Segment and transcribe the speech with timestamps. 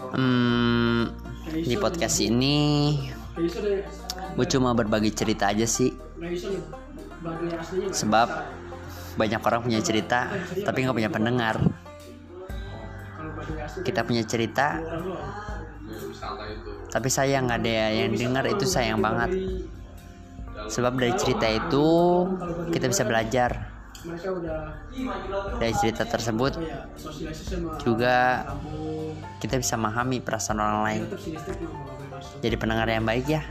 [0.00, 1.12] Hmm,
[1.52, 2.56] di podcast ini
[4.36, 5.92] gue cuma berbagi cerita aja sih.
[7.92, 8.28] Sebab
[9.20, 10.32] banyak orang punya cerita
[10.64, 11.60] tapi nggak punya pendengar.
[13.84, 14.80] Kita punya cerita
[16.90, 19.60] tapi sayang nggak ada yang dengar itu sayang banget.
[20.70, 21.88] Sebab dari cerita itu
[22.72, 23.79] kita bisa belajar.
[25.60, 26.56] Dari cerita tersebut
[27.84, 28.46] juga
[29.40, 31.02] kita bisa memahami perasaan orang lain.
[32.40, 33.42] Jadi pendengar yang baik ya.